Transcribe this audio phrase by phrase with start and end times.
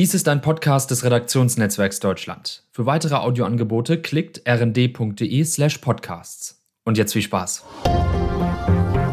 [0.00, 2.64] Dies ist ein Podcast des Redaktionsnetzwerks Deutschland.
[2.72, 6.64] Für weitere Audioangebote klickt rnd.de slash podcasts.
[6.86, 7.64] Und jetzt viel Spaß.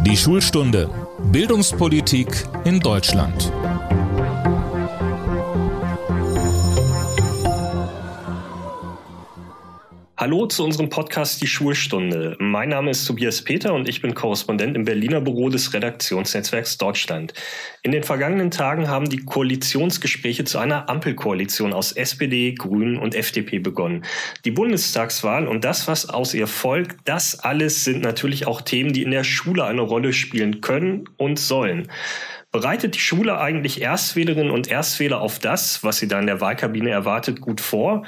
[0.05, 0.89] Die Schulstunde
[1.29, 2.29] Bildungspolitik
[2.63, 3.51] in Deutschland.
[10.27, 12.35] Hallo zu unserem Podcast Die Schulstunde.
[12.37, 17.33] Mein Name ist Tobias Peter und ich bin Korrespondent im Berliner Büro des Redaktionsnetzwerks Deutschland.
[17.81, 23.59] In den vergangenen Tagen haben die Koalitionsgespräche zu einer Ampelkoalition aus SPD, Grünen und FDP
[23.59, 24.03] begonnen.
[24.43, 29.03] Die Bundestagswahl und das, was aus ihr folgt, das alles sind natürlich auch Themen, die
[29.03, 31.87] in der Schule eine Rolle spielen können und sollen.
[32.51, 36.89] Bereitet die Schule eigentlich Erstwählerinnen und Erstwähler auf das, was sie da in der Wahlkabine
[36.89, 38.03] erwartet, gut vor?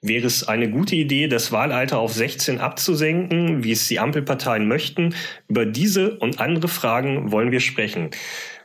[0.00, 5.12] Wäre es eine gute Idee, das Wahlalter auf 16 abzusenken, wie es die Ampelparteien möchten?
[5.48, 8.10] Über diese und andere Fragen wollen wir sprechen.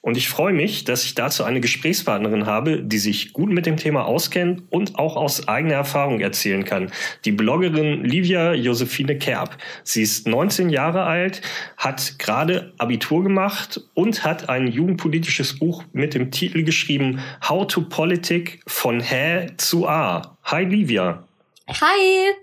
[0.06, 3.78] Und ich freue mich, dass ich dazu eine Gesprächspartnerin habe, die sich gut mit dem
[3.78, 6.92] Thema auskennt und auch aus eigener Erfahrung erzählen kann.
[7.24, 9.58] Die Bloggerin Livia Josephine Kerb.
[9.86, 11.42] Sie ist 19 Jahre alt,
[11.78, 17.84] hat gerade Abitur gemacht und hat ein jugendpolitisches Buch mit dem Titel geschrieben How to
[17.84, 20.38] Politik von Hä zu A.
[20.44, 21.24] Hi Livia.
[21.70, 22.34] Hi,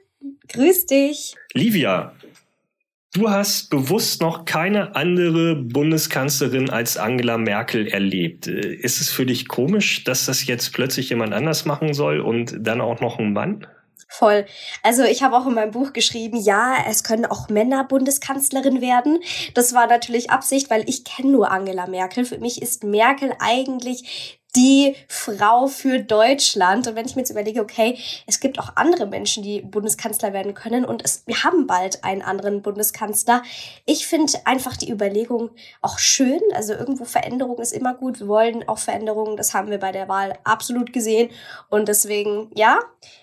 [0.49, 1.35] grüß dich.
[1.53, 2.15] Livia,
[3.13, 8.47] Du hast bewusst noch keine andere Bundeskanzlerin als Angela Merkel erlebt.
[8.47, 12.55] Äh, ist es für dich komisch, dass das jetzt plötzlich jemand anders machen soll und
[12.61, 13.67] dann auch noch ein Mann?
[14.09, 14.47] Voll.
[14.83, 19.19] Also ich habe auch in meinem Buch geschrieben, ja, es können auch Männer Bundeskanzlerin werden.
[19.55, 22.25] Das war natürlich Absicht, weil ich kenne nur Angela Merkel.
[22.25, 26.87] Für mich ist Merkel eigentlich die Frau für Deutschland.
[26.87, 30.55] Und wenn ich mir jetzt überlege, okay, es gibt auch andere Menschen, die Bundeskanzler werden
[30.55, 33.43] können und es, wir haben bald einen anderen Bundeskanzler.
[33.87, 35.51] Ich finde einfach die Überlegung
[35.83, 36.41] auch schön.
[36.55, 38.21] Also irgendwo Veränderung ist immer gut.
[38.21, 39.37] Wir wollen auch Veränderungen.
[39.37, 41.31] Das haben wir bei der Wahl absolut gesehen.
[41.69, 42.79] Und deswegen, ja,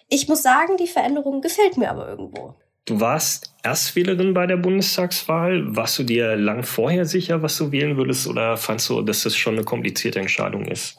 [0.10, 2.56] ich muss sagen, die Veränderung gefällt mir aber irgendwo.
[2.88, 5.76] Du warst Erstwählerin bei der Bundestagswahl.
[5.76, 9.36] Warst du dir lang vorher sicher, was du wählen würdest, oder fandst du, dass das
[9.36, 10.98] schon eine komplizierte Entscheidung ist?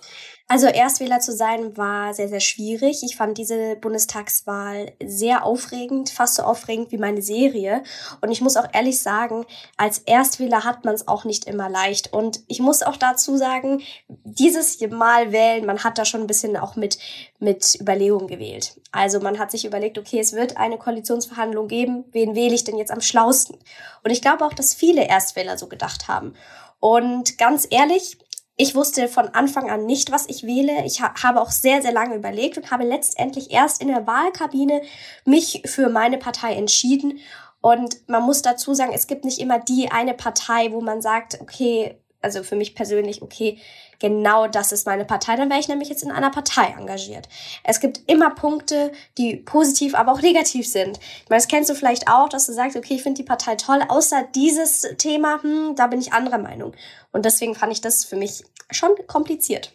[0.50, 3.02] Also Erstwähler zu sein war sehr, sehr schwierig.
[3.02, 7.82] Ich fand diese Bundestagswahl sehr aufregend, fast so aufregend wie meine Serie.
[8.22, 9.44] Und ich muss auch ehrlich sagen,
[9.76, 12.14] als Erstwähler hat man es auch nicht immer leicht.
[12.14, 16.56] Und ich muss auch dazu sagen, dieses Mal wählen, man hat da schon ein bisschen
[16.56, 16.98] auch mit,
[17.38, 18.80] mit Überlegung gewählt.
[18.90, 22.06] Also man hat sich überlegt, okay, es wird eine Koalitionsverhandlung geben.
[22.12, 23.58] Wen wähle ich denn jetzt am schlausten?
[24.02, 26.32] Und ich glaube auch, dass viele Erstwähler so gedacht haben.
[26.80, 28.16] Und ganz ehrlich,
[28.60, 30.84] ich wusste von Anfang an nicht, was ich wähle.
[30.84, 34.82] Ich ha habe auch sehr, sehr lange überlegt und habe letztendlich erst in der Wahlkabine
[35.24, 37.20] mich für meine Partei entschieden.
[37.60, 41.40] Und man muss dazu sagen, es gibt nicht immer die eine Partei, wo man sagt,
[41.40, 43.58] okay, also für mich persönlich, okay,
[43.98, 47.28] genau das ist meine Partei, dann wäre ich nämlich jetzt in einer Partei engagiert.
[47.64, 50.98] Es gibt immer Punkte, die positiv, aber auch negativ sind.
[50.98, 53.56] Ich meine, das kennst du vielleicht auch, dass du sagst, okay, ich finde die Partei
[53.56, 56.72] toll, außer dieses Thema, hm, da bin ich anderer Meinung.
[57.12, 59.72] Und deswegen fand ich das für mich schon kompliziert.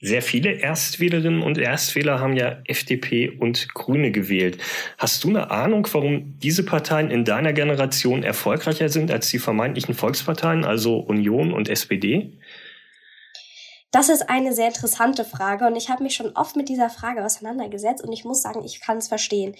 [0.00, 4.58] Sehr viele Erstwählerinnen und Erstwähler haben ja FDP und Grüne gewählt.
[4.96, 9.94] Hast du eine Ahnung, warum diese Parteien in deiner Generation erfolgreicher sind als die vermeintlichen
[9.94, 12.38] Volksparteien, also Union und SPD?
[13.90, 17.24] Das ist eine sehr interessante Frage und ich habe mich schon oft mit dieser Frage
[17.24, 19.56] auseinandergesetzt und ich muss sagen, ich kann es verstehen.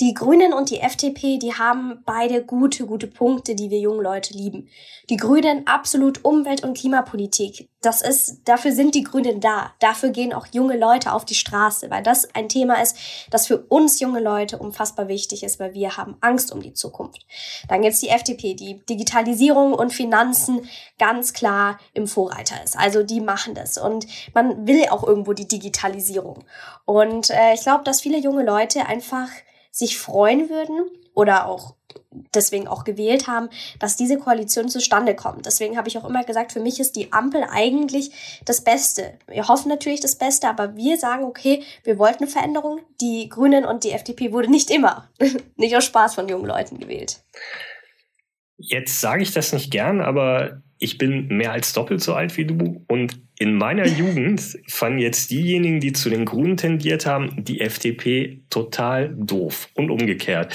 [0.00, 4.34] Die Grünen und die FDP, die haben beide gute, gute Punkte, die wir jungen Leute
[4.34, 4.68] lieben.
[5.10, 7.68] Die Grünen absolut Umwelt- und Klimapolitik.
[7.82, 9.72] Das ist, dafür sind die Grünen da.
[9.80, 12.96] Dafür gehen auch junge Leute auf die Straße, weil das ein Thema ist,
[13.30, 17.26] das für uns junge Leute unfassbar wichtig ist, weil wir haben Angst um die Zukunft.
[17.68, 22.78] Dann gibt's die FDP, die Digitalisierung und Finanzen ganz klar im Vorreiter ist.
[22.78, 26.44] Also die machen das und man will auch irgendwo die Digitalisierung.
[26.84, 29.28] Und äh, ich glaube, dass viele junge Leute einfach
[29.72, 31.74] sich freuen würden oder auch
[32.34, 33.48] deswegen auch gewählt haben,
[33.78, 35.46] dass diese Koalition zustande kommt.
[35.46, 38.10] Deswegen habe ich auch immer gesagt, für mich ist die Ampel eigentlich
[38.44, 39.14] das Beste.
[39.26, 42.80] Wir hoffen natürlich das Beste, aber wir sagen, okay, wir wollten eine Veränderung.
[43.00, 45.08] Die Grünen und die FDP wurde nicht immer,
[45.56, 47.22] nicht aus Spaß von jungen Leuten gewählt.
[48.56, 52.44] Jetzt sage ich das nicht gern, aber ich bin mehr als doppelt so alt wie
[52.44, 57.60] du und in meiner Jugend fanden jetzt diejenigen, die zu den Grünen tendiert haben, die
[57.60, 60.54] FDP total doof und umgekehrt.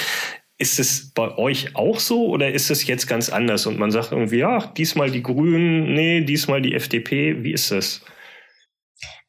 [0.60, 4.12] Ist es bei euch auch so oder ist es jetzt ganz anders und man sagt
[4.12, 8.02] irgendwie, ja, diesmal die Grünen, nee, diesmal die FDP, wie ist das?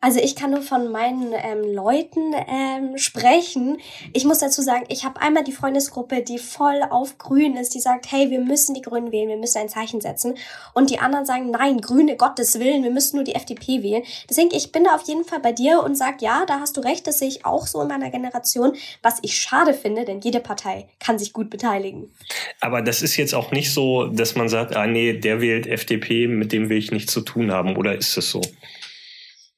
[0.01, 3.79] Also ich kann nur von meinen ähm, Leuten ähm, sprechen.
[4.13, 7.81] Ich muss dazu sagen, ich habe einmal die Freundesgruppe, die voll auf Grün ist, die
[7.81, 10.37] sagt, hey, wir müssen die Grünen wählen, wir müssen ein Zeichen setzen.
[10.73, 14.05] Und die anderen sagen, nein, Grüne, Gottes Willen, wir müssen nur die FDP wählen.
[14.31, 16.81] Deswegen, ich bin da auf jeden Fall bei dir und sag, ja, da hast du
[16.81, 20.41] recht, das sehe ich auch so in meiner Generation, was ich schade finde, denn jede
[20.41, 22.15] Partei kann sich gut beteiligen.
[22.61, 26.29] Aber das ist jetzt auch nicht so, dass man sagt, ah nee, der wählt FDP,
[26.29, 28.41] mit dem will ich nichts zu tun haben, oder ist es so?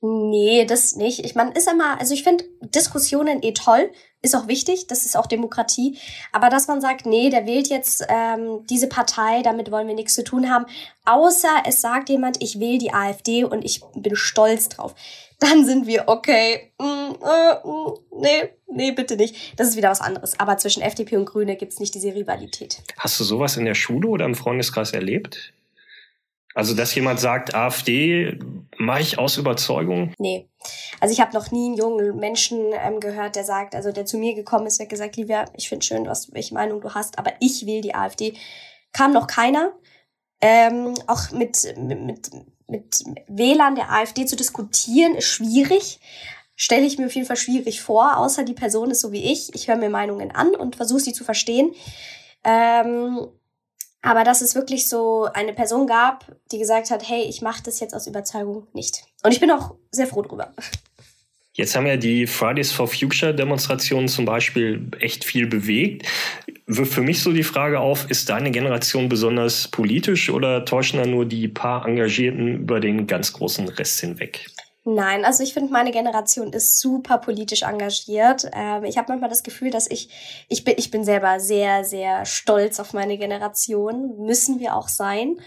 [0.03, 1.25] Nee, das nicht.
[1.27, 3.91] Ich meine, ist immer, also ich finde Diskussionen eh toll,
[4.23, 5.99] ist auch wichtig, das ist auch Demokratie.
[6.33, 10.15] Aber dass man sagt, nee, der wählt jetzt ähm, diese Partei, damit wollen wir nichts
[10.15, 10.65] zu tun haben,
[11.05, 14.95] außer es sagt jemand, ich wähle die AfD und ich bin stolz drauf.
[15.39, 16.73] Dann sind wir okay.
[16.79, 19.59] Mm, äh, mm, nee, nee, bitte nicht.
[19.59, 20.39] Das ist wieder was anderes.
[20.39, 22.83] Aber zwischen FDP und Grüne gibt's nicht diese Rivalität.
[22.99, 25.55] Hast du sowas in der Schule oder im Freundeskreis erlebt?
[26.55, 28.39] Also, dass jemand sagt, AfD
[28.77, 30.15] mache ich aus Überzeugung?
[30.19, 30.49] Nee.
[30.99, 34.19] Also ich habe noch nie einen jungen Menschen ähm, gehört, der sagt, also der zu
[34.19, 37.19] mir gekommen ist, der hat gesagt, Livia, ich finde schön, was, welche Meinung du hast,
[37.19, 38.35] aber ich will die AfD.
[38.93, 39.73] Kam noch keiner.
[40.41, 42.31] Ähm, auch mit, mit, mit,
[42.67, 46.01] mit Wählern der AfD zu diskutieren, ist schwierig.
[46.57, 49.55] Stelle ich mir auf jeden Fall schwierig vor, außer die Person ist so wie ich.
[49.55, 51.75] Ich höre mir Meinungen an und versuche sie zu verstehen.
[52.45, 53.29] Ähm,
[54.03, 57.81] aber dass es wirklich so eine Person gab, die gesagt hat, hey, ich mache das
[57.81, 59.05] jetzt aus Überzeugung nicht.
[59.23, 60.53] Und ich bin auch sehr froh drüber.
[61.53, 66.07] Jetzt haben ja die Fridays for Future Demonstrationen zum Beispiel echt viel bewegt.
[66.67, 71.07] Wirft für mich so die Frage auf, ist deine Generation besonders politisch oder täuschen da
[71.07, 74.47] nur die paar Engagierten über den ganz großen Rest hinweg?
[74.85, 78.49] Nein, also ich finde, meine Generation ist super politisch engagiert.
[78.55, 80.09] Ähm, ich habe manchmal das Gefühl, dass ich,
[80.49, 84.17] ich bin, ich bin selber sehr, sehr stolz auf meine Generation.
[84.25, 85.39] Müssen wir auch sein.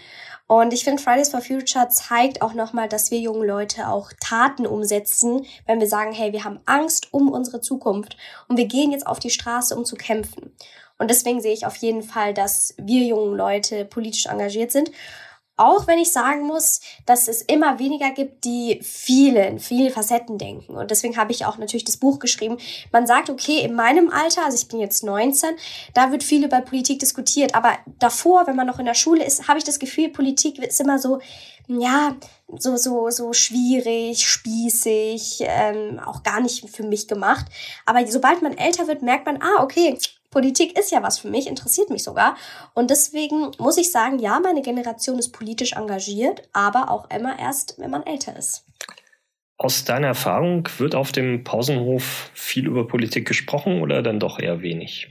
[0.46, 4.66] Und ich finde, Fridays for Future zeigt auch nochmal, dass wir jungen Leute auch Taten
[4.66, 8.16] umsetzen, wenn wir sagen, hey, wir haben Angst um unsere Zukunft
[8.48, 10.54] und wir gehen jetzt auf die Straße, um zu kämpfen.
[10.98, 14.92] Und deswegen sehe ich auf jeden Fall, dass wir jungen Leute politisch engagiert sind.
[15.56, 20.36] Auch wenn ich sagen muss, dass es immer weniger gibt, die viele, in viele Facetten
[20.36, 20.74] denken.
[20.74, 22.58] Und deswegen habe ich auch natürlich das Buch geschrieben.
[22.90, 25.50] Man sagt, okay, in meinem Alter, also ich bin jetzt 19,
[25.94, 27.54] da wird viel über Politik diskutiert.
[27.54, 30.80] Aber davor, wenn man noch in der Schule ist, habe ich das Gefühl, Politik ist
[30.80, 31.20] immer so,
[31.66, 32.16] ja,
[32.48, 37.46] so, so, so schwierig, spießig, ähm, auch gar nicht für mich gemacht.
[37.86, 39.98] Aber sobald man älter wird, merkt man, ah, okay,
[40.34, 42.36] Politik ist ja was für mich, interessiert mich sogar.
[42.74, 47.78] Und deswegen muss ich sagen, ja, meine Generation ist politisch engagiert, aber auch immer erst,
[47.78, 48.64] wenn man älter ist.
[49.58, 54.60] Aus deiner Erfahrung wird auf dem Pausenhof viel über Politik gesprochen oder dann doch eher
[54.60, 55.08] wenig?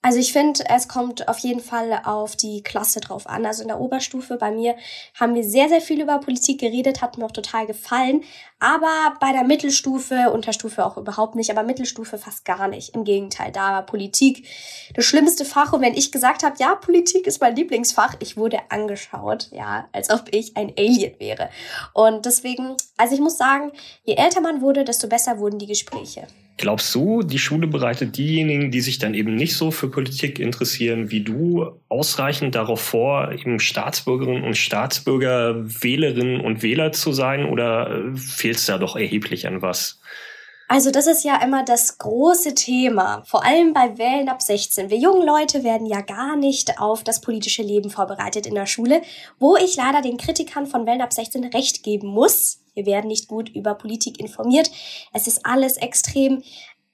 [0.00, 3.44] Also ich finde, es kommt auf jeden Fall auf die Klasse drauf an.
[3.44, 4.76] Also in der Oberstufe bei mir
[5.14, 8.22] haben wir sehr, sehr viel über Politik geredet, hat mir auch total gefallen.
[8.60, 12.94] Aber bei der Mittelstufe, Unterstufe auch überhaupt nicht, aber Mittelstufe fast gar nicht.
[12.94, 14.44] Im Gegenteil, da war Politik
[14.94, 15.72] das schlimmste Fach.
[15.72, 20.10] Und wenn ich gesagt habe, ja, Politik ist mein Lieblingsfach, ich wurde angeschaut, ja, als
[20.10, 21.50] ob ich ein Alien wäre.
[21.92, 23.70] Und deswegen, also ich muss sagen,
[24.04, 26.26] je älter man wurde, desto besser wurden die Gespräche.
[26.58, 31.12] Glaubst du, die Schule bereitet diejenigen, die sich dann eben nicht so für Politik interessieren
[31.12, 38.02] wie du, ausreichend darauf vor, eben Staatsbürgerinnen und Staatsbürger, Wählerinnen und Wähler zu sein oder
[38.16, 40.00] fehlt es da doch erheblich an was?
[40.70, 44.90] Also das ist ja immer das große Thema, vor allem bei Wählen ab 16.
[44.90, 49.00] Wir jungen Leute werden ja gar nicht auf das politische Leben vorbereitet in der Schule,
[49.38, 52.60] wo ich leider den Kritikern von Wählen ab 16 recht geben muss.
[52.74, 54.70] Wir werden nicht gut über Politik informiert.
[55.14, 56.42] Es ist alles extrem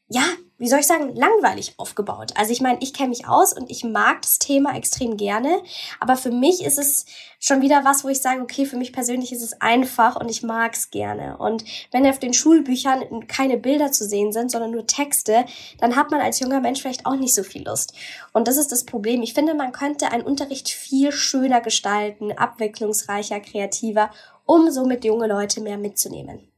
[0.09, 0.25] ja,
[0.65, 2.33] wie soll ich sagen, langweilig aufgebaut.
[2.37, 5.63] Also ich meine, ich kenne mich aus und ich mag das Thema extrem gerne,
[6.01, 7.05] aber für mich ist es
[7.39, 10.43] schon wieder was, wo ich sage, okay, für mich persönlich ist es einfach und ich
[10.43, 11.37] mag es gerne.
[11.37, 15.45] Und wenn auf den Schulbüchern keine Bilder zu sehen sind, sondern nur Texte,
[15.81, 17.93] dann hat man als junger Mensch vielleicht auch nicht so viel Lust.
[18.33, 19.21] Und das ist das Problem.
[19.21, 24.11] Ich finde, man könnte einen Unterricht viel schöner gestalten, abwechslungsreicher, kreativer,
[24.47, 26.54] um somit junge Leute mehr mitzunehmen.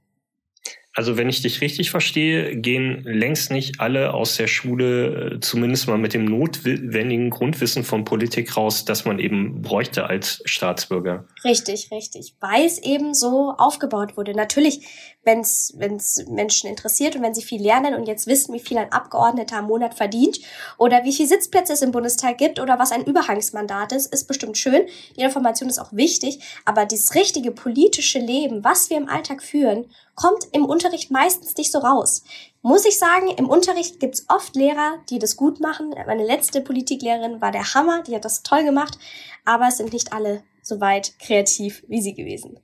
[0.96, 5.88] Also wenn ich dich richtig verstehe, gehen längst nicht alle aus der Schule äh, zumindest
[5.88, 11.26] mal mit dem notwendigen Grundwissen von Politik raus, das man eben bräuchte als Staatsbürger.
[11.44, 12.34] Richtig, richtig.
[12.40, 14.34] Weil es eben so aufgebaut wurde.
[14.34, 14.86] Natürlich,
[15.22, 18.90] wenn es Menschen interessiert und wenn sie viel lernen und jetzt wissen, wie viel ein
[18.90, 20.40] Abgeordneter im Monat verdient
[20.78, 24.56] oder wie viele Sitzplätze es im Bundestag gibt oder was ein Überhangsmandat ist, ist bestimmt
[24.56, 24.86] schön.
[25.18, 26.40] Die Information ist auch wichtig.
[26.64, 29.84] Aber das richtige politische Leben, was wir im Alltag führen,
[30.16, 32.24] kommt im Unterricht meistens nicht so raus.
[32.62, 35.94] Muss ich sagen, im Unterricht gibt's oft Lehrer, die das gut machen.
[36.06, 38.98] Meine letzte Politiklehrerin war der Hammer, die hat das toll gemacht,
[39.44, 42.58] aber es sind nicht alle so weit kreativ wie sie gewesen.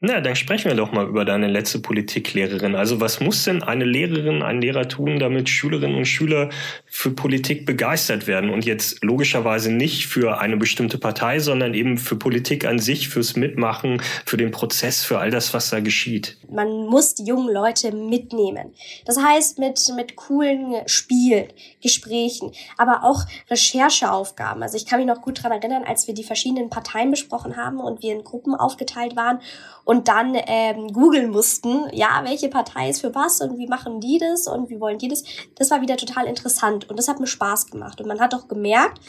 [0.00, 2.76] Na, dann sprechen wir doch mal über deine letzte Politiklehrerin.
[2.76, 6.50] Also was muss denn eine Lehrerin, ein Lehrer tun, damit Schülerinnen und Schüler
[6.90, 12.16] für Politik begeistert werden und jetzt logischerweise nicht für eine bestimmte Partei, sondern eben für
[12.16, 16.38] Politik an sich, fürs Mitmachen, für den Prozess, für all das, was da geschieht?
[16.50, 18.72] Man muss die jungen Leute mitnehmen.
[19.04, 21.48] Das heißt mit, mit coolen Spielen,
[21.82, 24.62] Gesprächen, aber auch Rechercheaufgaben.
[24.62, 27.78] Also ich kann mich noch gut dran erinnern, als wir die verschiedenen Parteien besprochen haben
[27.78, 29.40] und wir in Gruppen aufgeteilt waren
[29.84, 34.18] und dann ähm, googeln mussten, ja, welche Partei ist für was und wie machen die
[34.18, 35.24] das und wie wollen die das.
[35.54, 38.00] Das war wieder total interessant und das hat mir Spaß gemacht.
[38.00, 39.00] Und man hat auch gemerkt,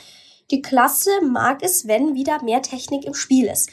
[0.52, 3.70] die Klasse mag es, wenn wieder mehr Technik im Spiel ist.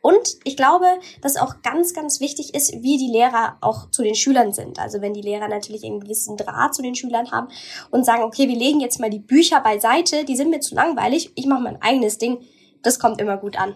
[0.00, 0.86] Und ich glaube,
[1.22, 4.78] dass auch ganz, ganz wichtig ist, wie die Lehrer auch zu den Schülern sind.
[4.78, 7.48] Also wenn die Lehrer natürlich einen gewissen Draht zu den Schülern haben
[7.90, 11.32] und sagen, okay, wir legen jetzt mal die Bücher beiseite, die sind mir zu langweilig,
[11.34, 12.38] ich mache mein eigenes Ding,
[12.82, 13.74] das kommt immer gut an.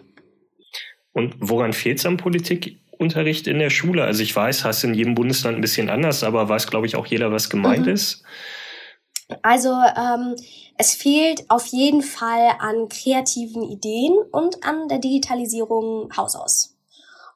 [1.12, 4.04] Und woran fehlt es am Politikunterricht in der Schule?
[4.04, 7.06] Also ich weiß, hast in jedem Bundesland ein bisschen anders, aber weiß, glaube ich, auch
[7.06, 7.92] jeder, was gemeint mhm.
[7.92, 8.22] ist.
[9.42, 10.36] Also ähm,
[10.76, 16.76] es fehlt auf jeden Fall an kreativen Ideen und an der Digitalisierung Haus aus.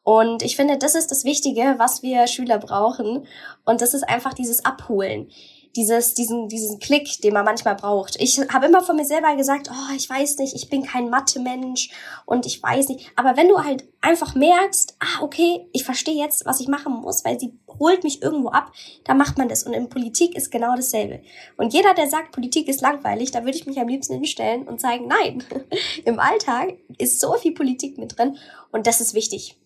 [0.02, 3.26] Und ich finde, das ist das Wichtige, was wir Schüler brauchen.
[3.64, 5.28] Und das ist einfach dieses Abholen
[5.76, 8.16] dieses, diesen, diesen Klick, den man manchmal braucht.
[8.18, 11.90] Ich habe immer von mir selber gesagt, oh, ich weiß nicht, ich bin kein Mathe-Mensch
[12.24, 13.12] und ich weiß nicht.
[13.14, 17.24] Aber wenn du halt einfach merkst, ah, okay, ich verstehe jetzt, was ich machen muss,
[17.24, 18.72] weil sie holt mich irgendwo ab,
[19.04, 19.64] da macht man das.
[19.64, 21.20] Und in Politik ist genau dasselbe.
[21.58, 24.80] Und jeder, der sagt, Politik ist langweilig, da würde ich mich am liebsten hinstellen und
[24.80, 25.44] sagen, nein,
[26.04, 28.38] im Alltag ist so viel Politik mit drin
[28.72, 29.56] und das ist wichtig.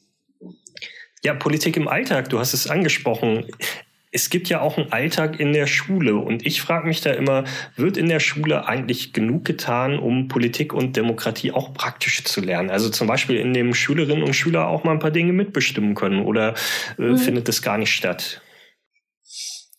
[1.23, 3.47] Ja, Politik im Alltag, du hast es angesprochen
[4.13, 7.45] es gibt ja auch einen Alltag in der Schule und ich frage mich da immer,
[7.77, 12.71] wird in der Schule eigentlich genug getan, um Politik und Demokratie auch praktisch zu lernen?
[12.71, 16.25] Also zum Beispiel in dem Schülerinnen und Schüler auch mal ein paar Dinge mitbestimmen können
[16.25, 16.55] oder
[16.99, 17.19] äh, mhm.
[17.19, 18.41] findet das gar nicht statt?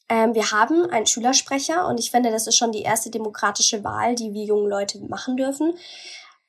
[0.07, 4.15] Ähm, wir haben einen Schülersprecher und ich finde, das ist schon die erste demokratische Wahl,
[4.15, 5.73] die wir jungen Leute machen dürfen.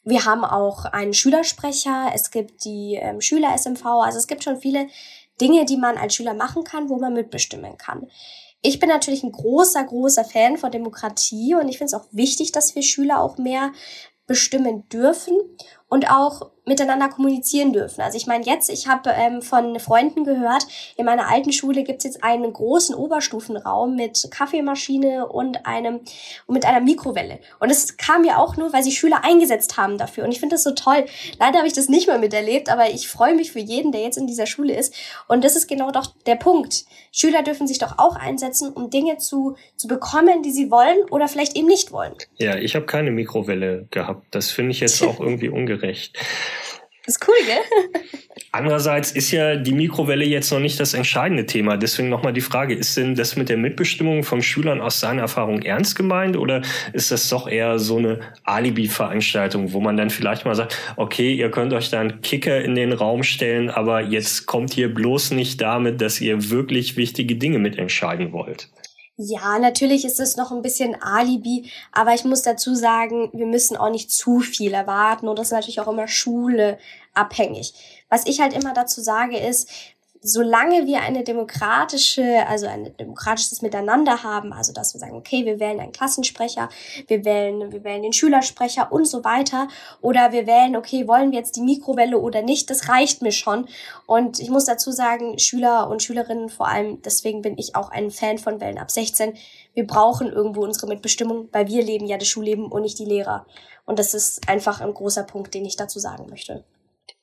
[0.04, 4.88] Wir haben auch einen Schülersprecher, es gibt die ähm, Schüler-SMV, also es gibt schon viele
[5.40, 8.08] Dinge, die man als Schüler machen kann, wo man mitbestimmen kann.
[8.62, 12.52] Ich bin natürlich ein großer, großer Fan von Demokratie und ich finde es auch wichtig,
[12.52, 13.72] dass wir Schüler auch mehr
[14.26, 15.36] bestimmen dürfen
[15.92, 18.00] und auch miteinander kommunizieren dürfen.
[18.00, 21.98] Also ich meine jetzt, ich habe ähm, von Freunden gehört, in meiner alten Schule gibt
[21.98, 26.00] es jetzt einen großen Oberstufenraum mit Kaffeemaschine und einem
[26.46, 27.40] und mit einer Mikrowelle.
[27.58, 30.24] Und es kam ja auch nur, weil sich Schüler eingesetzt haben dafür.
[30.24, 31.04] Und ich finde das so toll.
[31.38, 34.16] Leider habe ich das nicht mehr miterlebt, aber ich freue mich für jeden, der jetzt
[34.16, 34.94] in dieser Schule ist.
[35.28, 36.84] Und das ist genau doch der Punkt.
[37.10, 41.28] Schüler dürfen sich doch auch einsetzen, um Dinge zu, zu bekommen, die sie wollen oder
[41.28, 42.14] vielleicht eben nicht wollen.
[42.38, 44.26] Ja, ich habe keine Mikrowelle gehabt.
[44.30, 45.81] Das finde ich jetzt auch irgendwie ungerecht.
[47.04, 48.00] Das ist cool, gell?
[48.52, 51.76] Andererseits ist ja die Mikrowelle jetzt noch nicht das entscheidende Thema.
[51.76, 55.62] Deswegen nochmal die Frage, ist denn das mit der Mitbestimmung von Schülern aus seiner Erfahrung
[55.62, 56.62] ernst gemeint oder
[56.92, 61.50] ist das doch eher so eine Alibi-Veranstaltung, wo man dann vielleicht mal sagt, okay, ihr
[61.50, 65.60] könnt euch da einen Kicker in den Raum stellen, aber jetzt kommt hier bloß nicht
[65.60, 68.68] damit, dass ihr wirklich wichtige Dinge mitentscheiden wollt.
[69.24, 73.76] Ja, natürlich ist es noch ein bisschen Alibi, aber ich muss dazu sagen, wir müssen
[73.76, 76.76] auch nicht zu viel erwarten und das ist natürlich auch immer Schule
[77.14, 77.72] abhängig.
[78.08, 79.70] Was ich halt immer dazu sage ist,
[80.22, 85.58] solange wir eine demokratische, also ein demokratisches Miteinander haben, also dass wir sagen, okay, wir
[85.58, 86.68] wählen einen Klassensprecher,
[87.08, 89.66] wir wählen, wir wählen den Schülersprecher und so weiter,
[90.00, 93.66] oder wir wählen, okay, wollen wir jetzt die Mikrowelle oder nicht, das reicht mir schon.
[94.06, 98.12] Und ich muss dazu sagen, Schüler und Schülerinnen vor allem, deswegen bin ich auch ein
[98.12, 99.34] Fan von Wellen ab 16,
[99.74, 103.46] wir brauchen irgendwo unsere Mitbestimmung, weil wir leben ja das Schulleben und nicht die Lehrer.
[103.86, 106.62] Und das ist einfach ein großer Punkt, den ich dazu sagen möchte.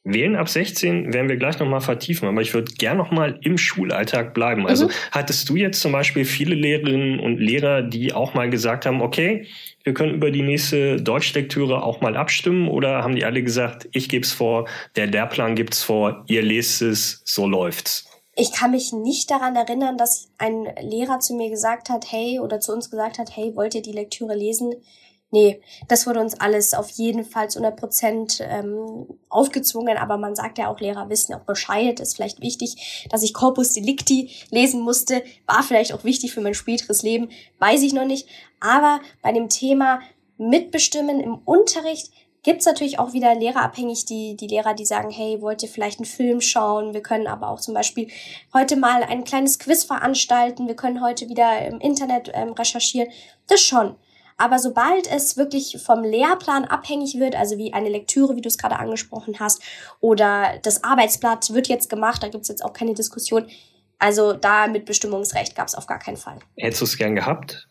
[0.06, 4.34] Wählen ab 16 werden wir gleich nochmal vertiefen, aber ich würde gern nochmal im Schulalltag
[4.34, 4.66] bleiben.
[4.66, 4.92] Also mhm.
[5.12, 9.46] hattest du jetzt zum Beispiel viele Lehrerinnen und Lehrer, die auch mal gesagt haben, okay,
[9.84, 14.08] wir können über die nächste Deutschlektüre auch mal abstimmen oder haben die alle gesagt, ich
[14.08, 18.06] gebe es vor, der Lehrplan gibt's vor, ihr lest es, so läuft's?
[18.36, 22.62] Ich kann mich nicht daran erinnern, dass ein Lehrer zu mir gesagt hat, hey, oder
[22.62, 24.76] zu uns gesagt hat, hey, wollt ihr die Lektüre lesen?
[25.32, 30.36] Nee, das wurde uns alles auf jeden Fall zu 100 Prozent ähm, aufgezwungen, aber man
[30.36, 34.82] sagt ja auch, Lehrer wissen auch Bescheid, ist vielleicht wichtig, dass ich Corpus Delicti lesen
[34.82, 38.28] musste, war vielleicht auch wichtig für mein späteres Leben, weiß ich noch nicht,
[38.60, 40.00] aber bei dem Thema
[40.40, 45.62] Mitbestimmen im Unterricht gibt's natürlich auch wieder lehrerabhängig die, die Lehrer, die sagen, hey, wollt
[45.62, 46.94] ihr vielleicht einen Film schauen?
[46.94, 48.10] Wir können aber auch zum Beispiel
[48.54, 50.68] heute mal ein kleines Quiz veranstalten.
[50.68, 53.10] Wir können heute wieder im Internet ähm, recherchieren.
[53.48, 53.96] Das schon.
[54.40, 58.58] Aber sobald es wirklich vom Lehrplan abhängig wird, also wie eine Lektüre, wie du es
[58.58, 59.62] gerade angesprochen hast,
[60.00, 63.48] oder das Arbeitsblatt wird jetzt gemacht, da gibt es jetzt auch keine Diskussion.
[64.00, 66.40] Also da mit Bestimmungsrecht gab es auf gar keinen Fall.
[66.56, 67.68] Hättest du es gern gehabt?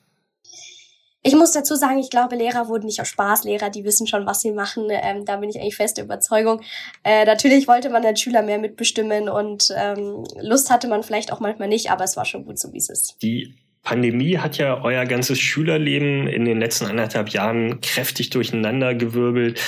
[1.23, 3.45] Ich muss dazu sagen, ich glaube, Lehrer wurden nicht aus Spaß.
[3.45, 4.89] Lehrer, die wissen schon, was sie machen.
[4.91, 6.61] Ähm, da bin ich eigentlich feste Überzeugung.
[7.03, 11.41] Äh, natürlich wollte man als Schüler mehr mitbestimmen und ähm, Lust hatte man vielleicht auch
[11.41, 13.17] manchmal nicht, aber es war schon gut so, wie es ist.
[13.23, 19.61] Die Pandemie hat ja euer ganzes Schülerleben in den letzten anderthalb Jahren kräftig durcheinander gewirbelt.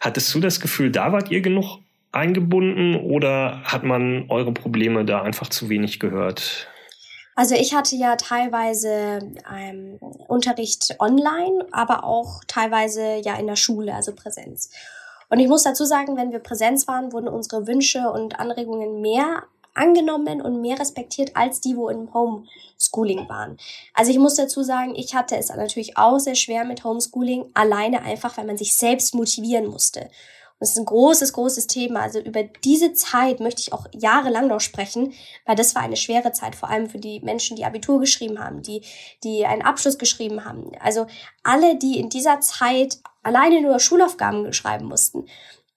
[0.00, 1.80] Hattest du das Gefühl, da wart ihr genug
[2.12, 6.68] eingebunden oder hat man eure Probleme da einfach zu wenig gehört?
[7.34, 9.18] Also ich hatte ja teilweise
[9.54, 14.70] ähm, Unterricht online, aber auch teilweise ja in der Schule, also Präsenz.
[15.28, 19.42] Und ich muss dazu sagen, wenn wir Präsenz waren, wurden unsere Wünsche und Anregungen mehr
[19.76, 23.56] angenommen und mehr respektiert als die, wo im Homeschooling waren.
[23.94, 28.02] Also ich muss dazu sagen, ich hatte es natürlich auch sehr schwer mit Homeschooling, alleine
[28.02, 30.08] einfach, weil man sich selbst motivieren musste.
[30.58, 32.00] Das ist ein großes, großes Thema.
[32.00, 35.12] Also über diese Zeit möchte ich auch jahrelang noch sprechen,
[35.44, 38.62] weil das war eine schwere Zeit, vor allem für die Menschen, die Abitur geschrieben haben,
[38.62, 38.82] die,
[39.22, 40.72] die einen Abschluss geschrieben haben.
[40.80, 41.06] Also
[41.42, 45.26] alle, die in dieser Zeit alleine nur Schulaufgaben schreiben mussten.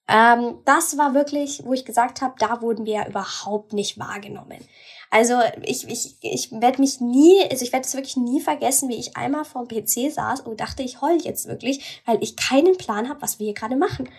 [0.10, 4.58] Ähm, das war wirklich, wo ich gesagt habe, da wurden wir ja überhaupt nicht wahrgenommen.
[5.12, 8.96] Also ich, ich, ich werde mich nie, also ich werde es wirklich nie vergessen, wie
[8.96, 13.08] ich einmal vorm PC saß und dachte, ich heul jetzt wirklich, weil ich keinen Plan
[13.08, 14.10] habe, was wir hier gerade machen.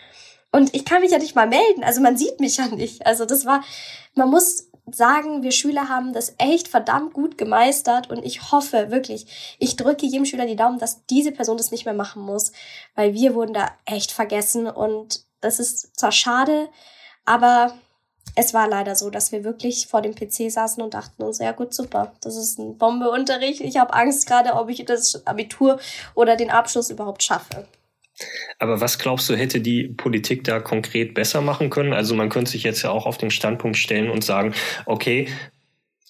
[0.52, 1.84] Und ich kann mich ja nicht mal melden.
[1.84, 3.06] Also man sieht mich ja nicht.
[3.06, 3.62] Also das war,
[4.14, 9.56] man muss sagen, wir Schüler haben das echt verdammt gut gemeistert und ich hoffe wirklich,
[9.58, 12.50] ich drücke jedem Schüler die Daumen, dass diese Person das nicht mehr machen muss,
[12.96, 16.68] weil wir wurden da echt vergessen und das ist zwar schade,
[17.24, 17.74] aber
[18.36, 21.52] es war leider so, dass wir wirklich vor dem PC saßen und dachten uns, ja
[21.52, 23.60] gut, super, das ist ein Bombeunterricht.
[23.60, 25.80] Ich habe Angst gerade, ob ich das Abitur
[26.14, 27.66] oder den Abschluss überhaupt schaffe.
[28.58, 31.92] Aber was glaubst du, hätte die Politik da konkret besser machen können?
[31.92, 34.54] Also man könnte sich jetzt ja auch auf den Standpunkt stellen und sagen,
[34.86, 35.28] okay,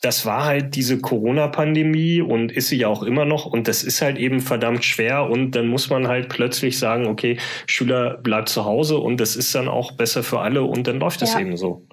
[0.00, 4.00] das war halt diese Corona-Pandemie und ist sie ja auch immer noch und das ist
[4.00, 8.64] halt eben verdammt schwer und dann muss man halt plötzlich sagen, okay, Schüler bleibt zu
[8.64, 11.40] Hause und das ist dann auch besser für alle und dann läuft es ja.
[11.40, 11.86] eben so.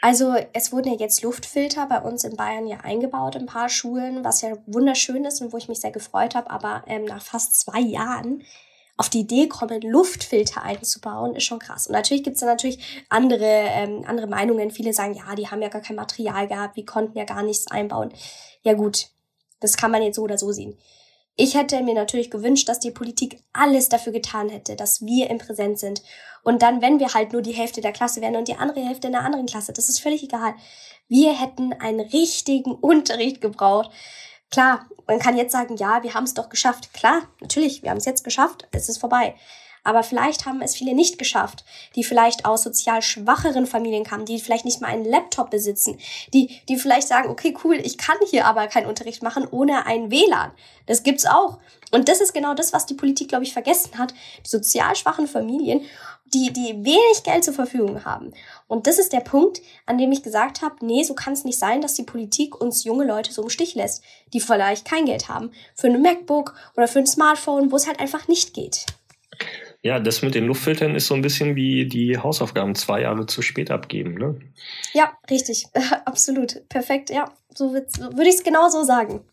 [0.00, 3.68] Also es wurden ja jetzt Luftfilter bei uns in Bayern ja eingebaut in ein paar
[3.68, 7.20] Schulen, was ja wunderschön ist und wo ich mich sehr gefreut habe, aber ähm, nach
[7.20, 8.42] fast zwei Jahren
[8.98, 11.86] auf die Idee kommen, Luftfilter einzubauen, ist schon krass.
[11.86, 14.72] Und natürlich gibt's da natürlich andere, ähm, andere Meinungen.
[14.72, 17.70] Viele sagen, ja, die haben ja gar kein Material gehabt, wir konnten ja gar nichts
[17.70, 18.12] einbauen.
[18.62, 19.06] Ja gut,
[19.60, 20.76] das kann man jetzt so oder so sehen.
[21.36, 25.38] Ich hätte mir natürlich gewünscht, dass die Politik alles dafür getan hätte, dass wir im
[25.38, 26.02] Präsent sind.
[26.42, 29.06] Und dann, wenn wir halt nur die Hälfte der Klasse wären und die andere Hälfte
[29.06, 30.54] in der anderen Klasse, das ist völlig egal.
[31.06, 33.90] Wir hätten einen richtigen Unterricht gebraucht,
[34.50, 36.92] Klar, man kann jetzt sagen, ja, wir haben es doch geschafft.
[36.92, 39.34] Klar, natürlich, wir haben es jetzt geschafft, es ist vorbei.
[39.84, 44.38] Aber vielleicht haben es viele nicht geschafft, die vielleicht aus sozial schwacheren Familien kamen, die
[44.38, 45.98] vielleicht nicht mal einen Laptop besitzen,
[46.34, 50.10] die, die vielleicht sagen, okay, cool, ich kann hier aber keinen Unterricht machen ohne ein
[50.10, 50.50] WLAN.
[50.84, 51.58] Das gibt's auch.
[51.90, 54.12] Und das ist genau das, was die Politik, glaube ich, vergessen hat.
[54.44, 55.80] Die sozial schwachen Familien
[56.34, 58.32] die, die wenig Geld zur Verfügung haben.
[58.68, 61.58] Und das ist der Punkt, an dem ich gesagt habe, nee, so kann es nicht
[61.58, 65.28] sein, dass die Politik uns junge Leute so im Stich lässt, die vielleicht kein Geld
[65.28, 68.84] haben für ein MacBook oder für ein Smartphone, wo es halt einfach nicht geht.
[69.82, 73.42] Ja, das mit den Luftfiltern ist so ein bisschen wie die Hausaufgaben zwei Jahre zu
[73.42, 74.38] spät abgeben, ne?
[74.92, 75.66] Ja, richtig.
[76.04, 76.68] Absolut.
[76.68, 77.10] Perfekt.
[77.10, 79.24] Ja, so, so würde ich es genau so sagen.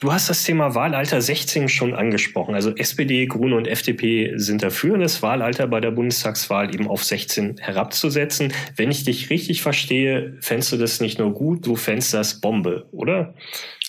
[0.00, 2.54] Du hast das Thema Wahlalter 16 schon angesprochen.
[2.54, 7.58] Also SPD, Grüne und FDP sind dafür, das Wahlalter bei der Bundestagswahl eben auf 16
[7.58, 8.54] herabzusetzen.
[8.76, 12.88] Wenn ich dich richtig verstehe, fändest du das nicht nur gut, du fändest das Bombe,
[12.92, 13.34] oder?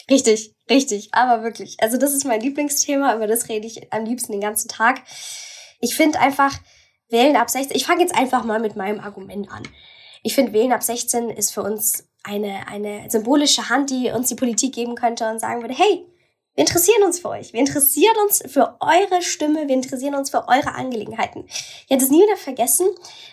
[0.09, 1.77] Richtig, richtig, aber wirklich.
[1.79, 5.03] Also das ist mein Lieblingsthema, über das rede ich am liebsten den ganzen Tag.
[5.79, 6.59] Ich finde einfach,
[7.09, 9.63] wählen ab 16, ich fange jetzt einfach mal mit meinem Argument an.
[10.23, 14.35] Ich finde, wählen ab 16 ist für uns eine, eine symbolische Hand, die uns die
[14.35, 16.05] Politik geben könnte und sagen würde, hey,
[16.53, 17.53] wir interessieren uns für euch.
[17.53, 19.69] Wir interessieren uns für eure Stimme.
[19.69, 21.45] Wir interessieren uns für eure Angelegenheiten.
[21.47, 22.87] Ich hätte es nie wieder vergessen.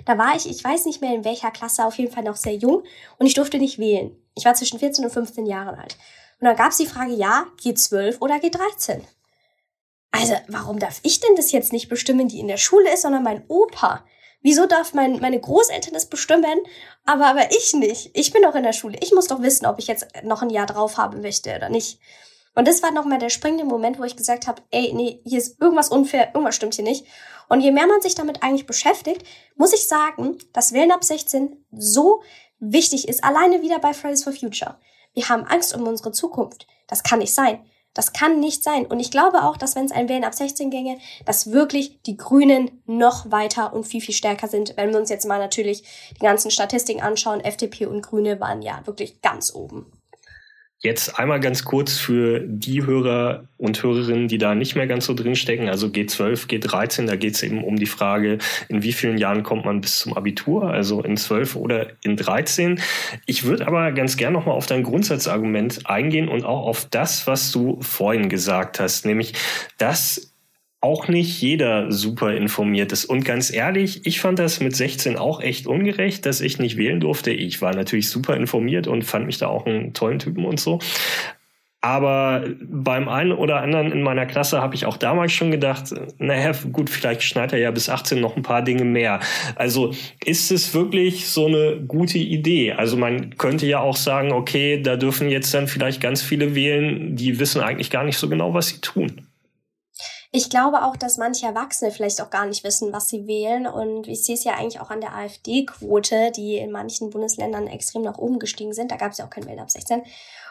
[0.04, 2.54] Da war ich, ich weiß nicht mehr in welcher Klasse, auf jeden Fall noch sehr
[2.54, 2.84] jung
[3.18, 4.16] und ich durfte nicht wählen.
[4.36, 5.96] Ich war zwischen 14 und 15 Jahren alt.
[6.40, 9.00] Und dann gab es die Frage, ja, G12 oder G13?
[10.12, 13.24] Also, warum darf ich denn das jetzt nicht bestimmen, die in der Schule ist, sondern
[13.24, 14.04] mein Opa?
[14.40, 16.60] Wieso darf mein, meine Großeltern das bestimmen,
[17.04, 18.10] aber, aber ich nicht?
[18.14, 18.98] Ich bin doch in der Schule.
[19.02, 22.00] Ich muss doch wissen, ob ich jetzt noch ein Jahr drauf haben möchte oder nicht.
[22.54, 25.60] Und das war nochmal der springende Moment, wo ich gesagt habe, ey, nee, hier ist
[25.60, 27.06] irgendwas unfair, irgendwas stimmt hier nicht.
[27.48, 29.24] Und je mehr man sich damit eigentlich beschäftigt,
[29.56, 32.22] muss ich sagen, dass Wählen ab 16 so
[32.58, 34.78] wichtig ist, alleine wieder bei Fridays for Future.
[35.14, 36.66] Wir haben Angst um unsere Zukunft.
[36.86, 37.64] Das kann nicht sein.
[37.94, 38.86] Das kann nicht sein.
[38.86, 42.16] Und ich glaube auch, dass wenn es ein Wählen ab 16 ginge, dass wirklich die
[42.16, 44.76] Grünen noch weiter und viel, viel stärker sind.
[44.76, 45.82] Wenn wir uns jetzt mal natürlich
[46.16, 49.97] die ganzen Statistiken anschauen, FDP und Grüne waren ja wirklich ganz oben.
[50.80, 55.14] Jetzt einmal ganz kurz für die Hörer und Hörerinnen, die da nicht mehr ganz so
[55.14, 58.38] drinstecken, also G12, G13, da geht es eben um die Frage,
[58.68, 62.80] in wie vielen Jahren kommt man bis zum Abitur, also in 12 oder in 13.
[63.26, 67.50] Ich würde aber ganz gern nochmal auf dein Grundsatzargument eingehen und auch auf das, was
[67.50, 69.32] du vorhin gesagt hast, nämlich,
[69.78, 70.32] dass
[70.80, 73.04] auch nicht jeder super informiert ist.
[73.04, 77.00] Und ganz ehrlich, ich fand das mit 16 auch echt ungerecht, dass ich nicht wählen
[77.00, 77.32] durfte.
[77.32, 80.78] Ich war natürlich super informiert und fand mich da auch einen tollen Typen und so.
[81.80, 86.52] Aber beim einen oder anderen in meiner Klasse habe ich auch damals schon gedacht, naja,
[86.72, 89.20] gut, vielleicht schneidet er ja bis 18 noch ein paar Dinge mehr.
[89.54, 92.72] Also ist es wirklich so eine gute Idee?
[92.72, 97.14] Also man könnte ja auch sagen, okay, da dürfen jetzt dann vielleicht ganz viele wählen,
[97.14, 99.27] die wissen eigentlich gar nicht so genau, was sie tun.
[100.30, 103.66] Ich glaube auch, dass manche Erwachsene vielleicht auch gar nicht wissen, was sie wählen.
[103.66, 108.02] Und ich sehe es ja eigentlich auch an der AfD-Quote, die in manchen Bundesländern extrem
[108.02, 108.90] nach oben gestiegen sind.
[108.90, 110.02] Da gab es ja auch kein Wählen ab 16.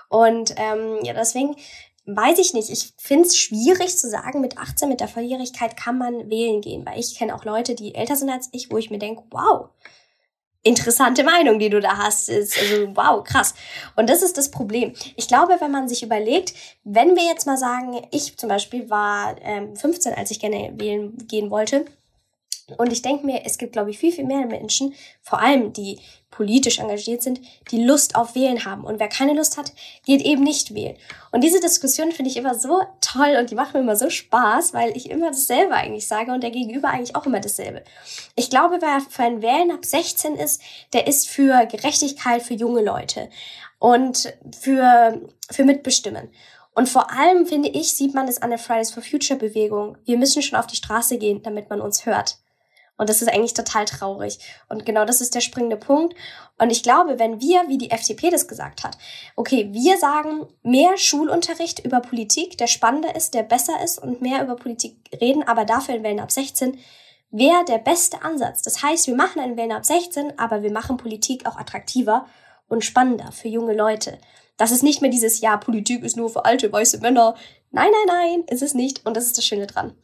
[0.10, 1.56] Und ähm, ja, deswegen
[2.08, 2.72] weiß ich nicht.
[2.72, 6.84] Ich finde es schwierig zu sagen, mit 18, mit der Volljährigkeit kann man wählen gehen.
[6.84, 9.70] Weil ich kenne auch Leute, die älter sind als ich, wo ich mir denke, wow,
[10.64, 12.30] interessante Meinung, die du da hast.
[12.30, 13.54] Ist also wow, krass.
[13.96, 14.94] Und das ist das Problem.
[15.16, 19.36] Ich glaube, wenn man sich überlegt, wenn wir jetzt mal sagen, ich zum Beispiel war
[19.42, 21.86] ähm, 15, als ich gerne wählen gehen wollte,
[22.76, 26.00] und ich denke mir, es gibt, glaube ich, viel, viel mehr Menschen, vor allem die
[26.32, 27.40] politisch engagiert sind,
[27.72, 28.84] die Lust auf Wählen haben.
[28.84, 29.72] Und wer keine Lust hat,
[30.06, 30.98] geht eben nicht wählen.
[31.32, 34.74] Und diese Diskussion finde ich immer so toll und die machen mir immer so Spaß,
[34.74, 37.84] weil ich immer dasselbe eigentlich sage und der Gegenüber eigentlich auch immer dasselbe.
[38.36, 42.84] Ich glaube, wer für ein Wählen ab 16 ist, der ist für Gerechtigkeit für junge
[42.84, 43.30] Leute
[43.80, 46.30] und für, für Mitbestimmen.
[46.76, 49.98] Und vor allem, finde ich, sieht man es an der Fridays for Future Bewegung.
[50.04, 52.38] Wir müssen schon auf die Straße gehen, damit man uns hört.
[52.98, 54.40] Und das ist eigentlich total traurig.
[54.70, 56.16] Und genau das ist der springende Punkt.
[56.58, 58.98] Und ich glaube, wenn wir, wie die FDP das gesagt hat,
[59.36, 64.42] okay, wir sagen mehr Schulunterricht über Politik, der spannender ist, der besser ist und mehr
[64.44, 66.80] über Politik reden, aber dafür in Wellen ab 16,
[67.30, 68.64] wäre der beste Ansatz.
[68.64, 72.26] Das heißt, wir machen einen Wellen ab 16, aber wir machen Politik auch attraktiver
[72.68, 74.18] und spannender für junge Leute.
[74.58, 77.36] Das ist nicht mehr dieses, ja, Politik ist nur für alte weiße Männer.
[77.72, 79.06] Nein, nein, nein, ist es nicht.
[79.06, 79.96] Und das ist das Schöne dran.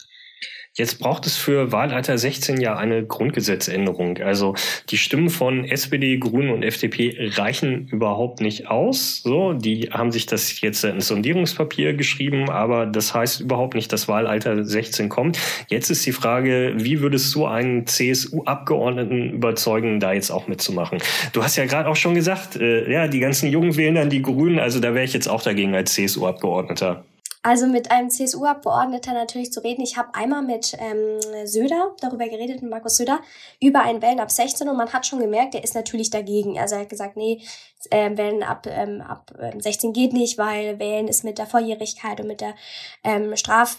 [0.76, 4.18] Jetzt braucht es für Wahlalter 16 ja eine Grundgesetzänderung.
[4.18, 4.56] Also
[4.90, 9.22] die Stimmen von SPD, Grünen und FDP reichen überhaupt nicht aus.
[9.22, 14.08] So, die haben sich das jetzt ins Sondierungspapier geschrieben, aber das heißt überhaupt nicht, dass
[14.08, 15.38] Wahlalter 16 kommt.
[15.70, 20.98] Jetzt ist die Frage, wie würdest du einen CSU-Abgeordneten überzeugen, da jetzt auch mitzumachen?
[21.34, 24.24] Du hast ja gerade auch schon gesagt, äh, ja, die ganzen Jungen wählen dann die
[24.24, 27.06] Grünen, also da wäre ich jetzt auch dagegen als CSU-Abgeordneter.
[27.46, 29.82] Also mit einem CSU-Abgeordneter natürlich zu reden.
[29.82, 33.20] Ich habe einmal mit ähm, Söder darüber geredet, mit Markus Söder,
[33.62, 36.58] über ein Wählen ab 16 und man hat schon gemerkt, er ist natürlich dagegen.
[36.58, 37.42] Also er hat gesagt, nee,
[37.90, 42.22] äh, Wählen ab, ähm, ab 16 ähm, geht nicht, weil Wählen ist mit der Volljährigkeit
[42.22, 42.56] und mit der
[43.04, 43.78] ähm, Straf,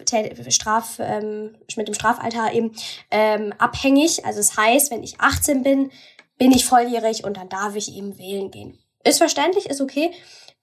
[0.49, 2.73] Straf ähm, mit dem Strafalter eben
[3.11, 4.27] ähm, abhängig.
[4.27, 5.91] Also das heißt, wenn ich 18 bin,
[6.37, 8.79] bin ich volljährig und dann darf ich eben wählen gehen.
[9.05, 10.11] Ist verständlich, ist okay.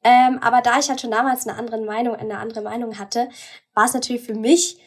[0.04, 3.30] Ähm, aber da ich halt schon damals eine andere Meinung, eine andere Meinung hatte,
[3.74, 4.78] war es natürlich für mich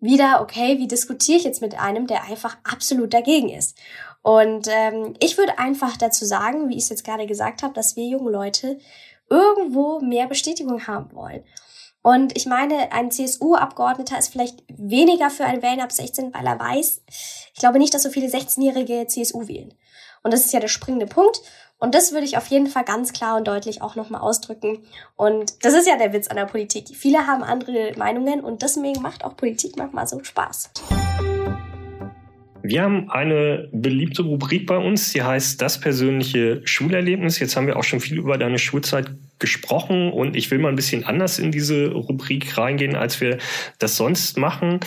[0.00, 3.76] wieder, okay, wie diskutiere ich jetzt mit einem, der einfach absolut dagegen ist?
[4.22, 7.96] Und ähm, ich würde einfach dazu sagen, wie ich es jetzt gerade gesagt habe, dass
[7.96, 8.78] wir jungen Leute
[9.30, 11.44] irgendwo mehr Bestätigung haben wollen.
[12.08, 16.58] Und ich meine, ein CSU-Abgeordneter ist vielleicht weniger für ein Wählen ab 16, weil er
[16.58, 17.02] weiß,
[17.52, 19.74] ich glaube nicht, dass so viele 16-Jährige CSU wählen.
[20.22, 21.42] Und das ist ja der springende Punkt.
[21.76, 24.78] Und das würde ich auf jeden Fall ganz klar und deutlich auch nochmal ausdrücken.
[25.16, 26.88] Und das ist ja der Witz an der Politik.
[26.96, 30.70] Viele haben andere Meinungen und deswegen macht auch Politik manchmal so Spaß.
[32.62, 37.38] Wir haben eine beliebte Rubrik bei uns, die heißt das persönliche Schulerlebnis.
[37.38, 40.76] Jetzt haben wir auch schon viel über deine Schulzeit gesprochen und ich will mal ein
[40.76, 43.38] bisschen anders in diese Rubrik reingehen, als wir
[43.78, 44.80] das sonst machen.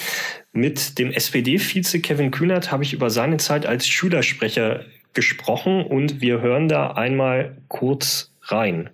[0.52, 6.42] Mit dem SPD-Vize Kevin Kühnert habe ich über seine Zeit als Schülersprecher gesprochen und wir
[6.42, 8.90] hören da einmal kurz rein.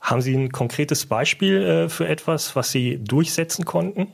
[0.00, 4.08] Haben Sie ein konkretes Beispiel äh, für etwas, was Sie durchsetzen konnten?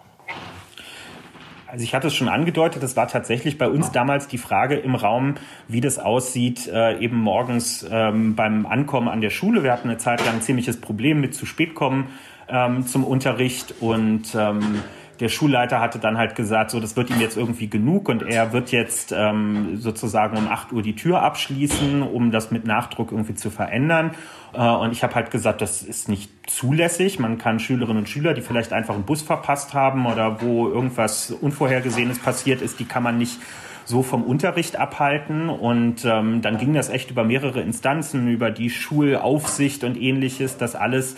[1.77, 4.95] Also ich hatte es schon angedeutet, das war tatsächlich bei uns damals die Frage im
[4.95, 5.35] Raum,
[5.69, 9.63] wie das aussieht, äh, eben morgens ähm, beim Ankommen an der Schule.
[9.63, 12.07] Wir hatten eine Zeit lang ein ziemliches Problem mit zu spät kommen
[12.49, 14.85] ähm, zum Unterricht und ähm,
[15.21, 18.53] der Schulleiter hatte dann halt gesagt, so das wird ihm jetzt irgendwie genug und er
[18.53, 23.35] wird jetzt ähm, sozusagen um 8 Uhr die Tür abschließen, um das mit Nachdruck irgendwie
[23.35, 24.13] zu verändern.
[24.53, 27.19] Äh, und ich habe halt gesagt, das ist nicht zulässig.
[27.19, 31.31] Man kann Schülerinnen und Schüler, die vielleicht einfach einen Bus verpasst haben oder wo irgendwas
[31.31, 33.39] Unvorhergesehenes passiert ist, die kann man nicht
[33.85, 35.49] so vom Unterricht abhalten.
[35.49, 40.59] Und ähm, dann ging das echt über mehrere Instanzen, über die Schulaufsicht und ähnliches.
[40.59, 41.17] Das alles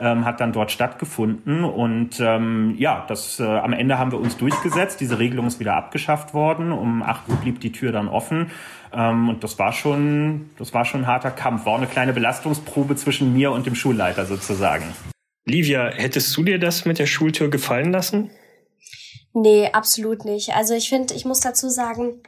[0.00, 1.64] ähm, hat dann dort stattgefunden.
[1.64, 5.00] Und ähm, ja, das äh, am Ende haben wir uns durchgesetzt.
[5.00, 6.72] Diese Regelung ist wieder abgeschafft worden.
[6.72, 8.50] Um 8 Uhr blieb die Tür dann offen.
[8.92, 11.66] Ähm, und das war schon, das war schon ein harter Kampf.
[11.66, 14.84] War auch eine kleine Belastungsprobe zwischen mir und dem Schulleiter sozusagen.
[15.46, 18.30] Livia, hättest du dir das mit der Schultür gefallen lassen?
[19.34, 20.54] Nee, absolut nicht.
[20.54, 22.22] Also ich finde, ich muss dazu sagen,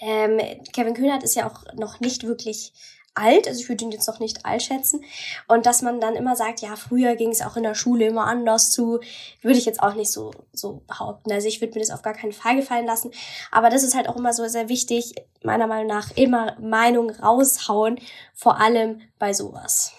[0.00, 0.38] ähm,
[0.72, 2.72] Kevin Kühnert ist ja auch noch nicht wirklich
[3.14, 5.04] alt, also ich würde ihn jetzt noch nicht alt schätzen.
[5.48, 8.26] Und dass man dann immer sagt, ja, früher ging es auch in der Schule immer
[8.26, 9.00] anders zu,
[9.42, 11.32] würde ich jetzt auch nicht so, so behaupten.
[11.32, 13.10] Also ich würde mir das auf gar keinen Fall gefallen lassen.
[13.50, 17.98] Aber das ist halt auch immer so sehr wichtig, meiner Meinung nach, immer Meinung raushauen,
[18.34, 19.92] vor allem bei sowas.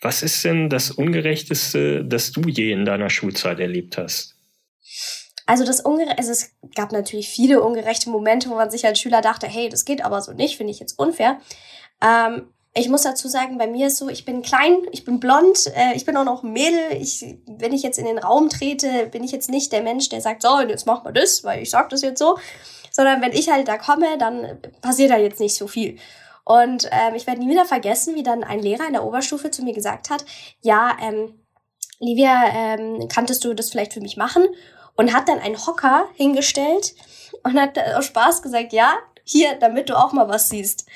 [0.00, 4.34] Was ist denn das Ungerechteste, das du je in deiner Schulzeit erlebt hast?
[5.46, 9.20] Also das ungerecht, also es gab natürlich viele ungerechte Momente, wo man sich als Schüler
[9.20, 11.38] dachte, hey, das geht aber so nicht, finde ich jetzt unfair.
[12.02, 15.70] Ähm, ich muss dazu sagen, bei mir ist so, ich bin klein, ich bin blond,
[15.76, 17.00] äh, ich bin auch noch ein Mädel.
[17.00, 20.20] Ich, wenn ich jetzt in den Raum trete, bin ich jetzt nicht der Mensch, der
[20.20, 22.38] sagt, so, jetzt mach mal das, weil ich sag das jetzt so.
[22.90, 25.98] Sondern wenn ich halt da komme, dann passiert da jetzt nicht so viel.
[26.44, 29.62] Und ähm, ich werde nie wieder vergessen, wie dann ein Lehrer in der Oberstufe zu
[29.62, 30.24] mir gesagt hat,
[30.60, 31.40] ja, ähm,
[32.00, 34.46] Livia, ähm, kanntest du das vielleicht für mich machen?
[34.96, 36.94] und hat dann einen Hocker hingestellt
[37.42, 40.86] und hat aus Spaß gesagt, ja, hier, damit du auch mal was siehst.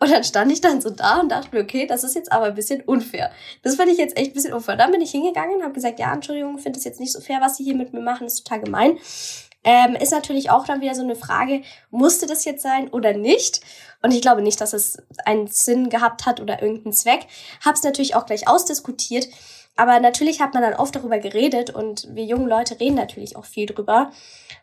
[0.00, 2.46] Und dann stand ich dann so da und dachte mir, okay, das ist jetzt aber
[2.46, 3.32] ein bisschen unfair.
[3.62, 4.76] Das fand ich jetzt echt ein bisschen unfair.
[4.76, 7.40] Dann bin ich hingegangen und habe gesagt, ja, Entschuldigung, finde es jetzt nicht so fair,
[7.40, 8.98] was sie hier mit mir machen, ist total gemein.
[9.64, 13.60] Ähm, ist natürlich auch dann wieder so eine Frage, musste das jetzt sein oder nicht?
[14.02, 17.26] Und ich glaube nicht, dass es einen Sinn gehabt hat oder irgendeinen Zweck.
[17.64, 19.28] Hab's natürlich auch gleich ausdiskutiert.
[19.74, 23.44] Aber natürlich hat man dann oft darüber geredet und wir jungen Leute reden natürlich auch
[23.44, 24.10] viel drüber.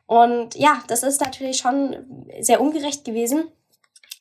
[0.08, 1.96] Und ja, das ist natürlich schon
[2.40, 3.46] sehr ungerecht gewesen.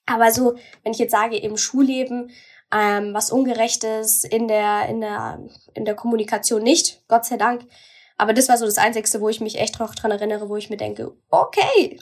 [0.07, 2.31] Aber so, wenn ich jetzt sage, im Schulleben,
[2.73, 5.41] ähm, was Ungerechtes in der, in der,
[5.75, 7.63] in der Kommunikation nicht, Gott sei Dank.
[8.17, 10.71] Aber das war so das Einzige, wo ich mich echt noch dran erinnere, wo ich
[10.71, 11.99] mir denke, okay,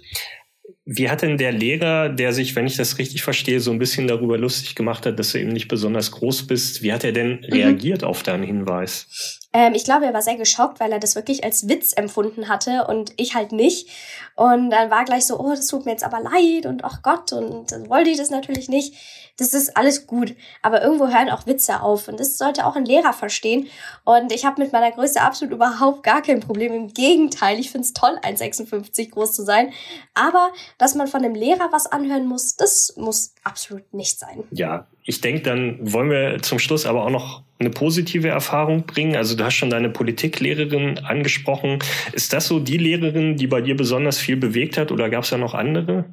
[0.85, 4.09] wie hat denn der Lehrer, der sich, wenn ich das richtig verstehe, so ein bisschen
[4.09, 7.41] darüber lustig gemacht hat, dass du eben nicht besonders groß bist, wie hat er denn
[7.41, 7.53] mhm.
[7.53, 9.41] reagiert auf deinen Hinweis?
[9.53, 12.87] Ähm, ich glaube, er war sehr geschockt, weil er das wirklich als Witz empfunden hatte
[12.87, 13.89] und ich halt nicht.
[14.35, 17.33] Und dann war gleich so, oh, das tut mir jetzt aber leid und ach Gott,
[17.33, 18.95] und dann wollte ich das natürlich nicht.
[19.39, 20.35] Das ist alles gut.
[20.61, 22.09] Aber irgendwo hören auch Witze auf.
[22.09, 23.67] Und das sollte auch ein Lehrer verstehen.
[24.05, 26.73] Und ich habe mit meiner Größe absolut überhaupt gar kein Problem.
[26.73, 29.73] Im Gegenteil, ich finde es toll, 1,56 groß zu sein.
[30.15, 34.45] Aber dass man von einem Lehrer was anhören muss, das muss absolut nicht sein.
[34.51, 39.17] Ja, ich denke, dann wollen wir zum Schluss aber auch noch eine positive Erfahrung bringen.
[39.17, 41.79] Also du hast schon deine Politiklehrerin angesprochen.
[42.13, 45.31] Ist das so die Lehrerin, die bei dir besonders viel bewegt hat oder gab es
[45.31, 46.05] da noch andere?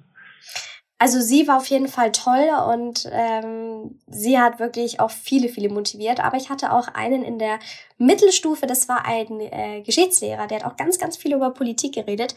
[1.01, 5.69] Also sie war auf jeden Fall toll und ähm, sie hat wirklich auch viele, viele
[5.69, 6.19] motiviert.
[6.19, 7.59] Aber ich hatte auch einen in der
[7.97, 12.35] Mittelstufe, das war ein äh, Geschichtslehrer, der hat auch ganz, ganz viel über Politik geredet.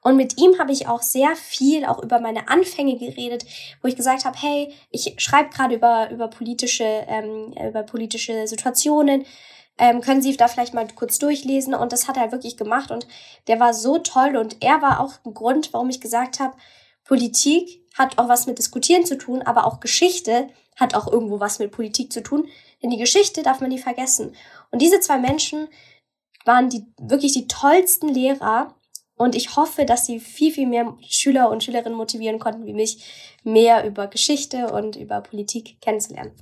[0.00, 3.46] Und mit ihm habe ich auch sehr viel auch über meine Anfänge geredet,
[3.82, 9.24] wo ich gesagt habe, hey, ich schreibe gerade über, über politische, ähm, über politische Situationen.
[9.76, 11.74] Ähm, können Sie da vielleicht mal kurz durchlesen?
[11.74, 13.08] Und das hat er wirklich gemacht und
[13.48, 16.54] der war so toll und er war auch ein Grund, warum ich gesagt habe,
[17.04, 21.58] Politik hat auch was mit Diskutieren zu tun, aber auch Geschichte hat auch irgendwo was
[21.58, 22.48] mit Politik zu tun,
[22.82, 24.34] denn die Geschichte darf man nie vergessen.
[24.70, 25.68] Und diese zwei Menschen
[26.44, 28.74] waren die wirklich die tollsten Lehrer
[29.16, 33.38] und ich hoffe, dass sie viel, viel mehr Schüler und Schülerinnen motivieren konnten, wie mich,
[33.44, 36.32] mehr über Geschichte und über Politik kennenzulernen.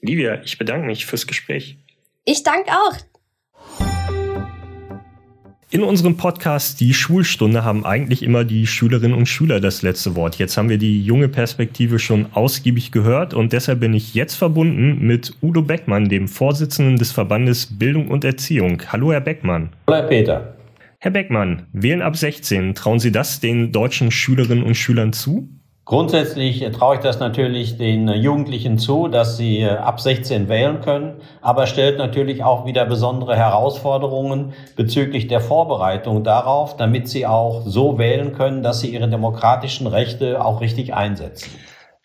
[0.00, 1.78] Livia, ich bedanke mich fürs Gespräch.
[2.26, 2.96] Ich danke auch.
[5.74, 10.36] In unserem Podcast Die Schulstunde haben eigentlich immer die Schülerinnen und Schüler das letzte Wort.
[10.38, 15.04] Jetzt haben wir die junge Perspektive schon ausgiebig gehört und deshalb bin ich jetzt verbunden
[15.04, 18.80] mit Udo Beckmann, dem Vorsitzenden des Verbandes Bildung und Erziehung.
[18.86, 19.70] Hallo, Herr Beckmann.
[19.88, 20.54] Hallo, Herr Peter.
[21.00, 22.76] Herr Beckmann, wählen ab 16.
[22.76, 25.48] Trauen Sie das den deutschen Schülerinnen und Schülern zu?
[25.86, 31.16] Grundsätzlich traue ich das natürlich den Jugendlichen zu, dass sie äh, ab 16 wählen können,
[31.42, 37.98] aber stellt natürlich auch wieder besondere Herausforderungen bezüglich der Vorbereitung darauf, damit sie auch so
[37.98, 41.50] wählen können, dass sie ihre demokratischen Rechte auch richtig einsetzen.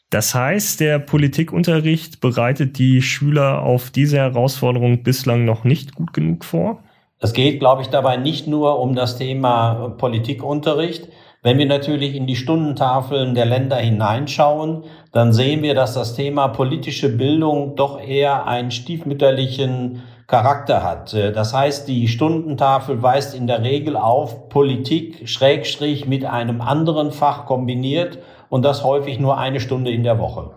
[0.10, 6.44] Das heißt, der Politikunterricht bereitet die Schüler auf diese Herausforderung bislang noch nicht gut genug
[6.44, 6.84] vor?
[7.20, 11.10] Es geht, glaube ich, dabei nicht nur um das Thema Politikunterricht.
[11.42, 16.50] Wenn wir natürlich in die Stundentafeln der Länder hineinschauen, dann sehen wir, dass das Thema
[16.50, 21.14] politische Bildung doch eher einen stiefmütterlichen Charakter hat.
[21.14, 27.46] Das heißt, die Stundentafel weist in der Regel auf Politik Schrägstrich mit einem anderen Fach
[27.46, 30.52] kombiniert und das häufig nur eine Stunde in der Woche.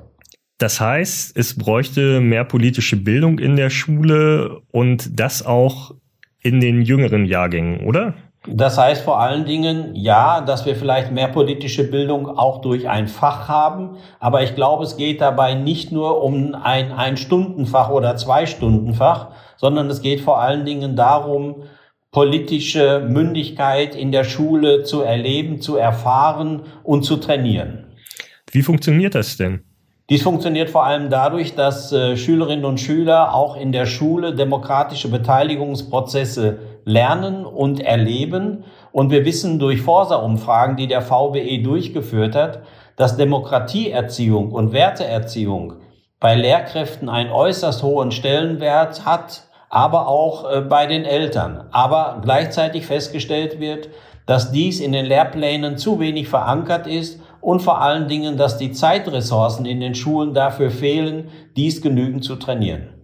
[0.59, 5.95] Das heißt, es bräuchte mehr politische Bildung in der Schule und das auch
[6.41, 8.15] in den jüngeren Jahrgängen, oder?
[8.47, 13.07] Das heißt vor allen Dingen, ja, dass wir vielleicht mehr politische Bildung auch durch ein
[13.07, 13.99] Fach haben.
[14.19, 20.03] Aber ich glaube, es geht dabei nicht nur um ein Ein-Stunden-Fach oder Zwei-Stunden-Fach, sondern es
[20.03, 21.63] geht vor allen Dingen darum,
[22.11, 27.87] politische Mündigkeit in der Schule zu erleben, zu erfahren und zu trainieren.
[28.51, 29.65] Wie funktioniert das denn?
[30.11, 35.09] Dies funktioniert vor allem dadurch, dass äh, Schülerinnen und Schüler auch in der Schule demokratische
[35.09, 38.65] Beteiligungsprozesse lernen und erleben.
[38.93, 42.63] Und wir wissen durch Forsa-Umfragen, die der VBE durchgeführt hat,
[42.97, 45.75] dass Demokratieerziehung und Werteerziehung
[46.21, 51.67] bei Lehrkräften einen äußerst hohen Stellenwert hat, aber auch äh, bei den Eltern.
[51.73, 53.89] Aber gleichzeitig festgestellt wird,
[54.27, 58.71] dass dies in den Lehrplänen zu wenig verankert ist und vor allen Dingen, dass die
[58.71, 63.02] Zeitressourcen in den Schulen dafür fehlen, dies genügend zu trainieren.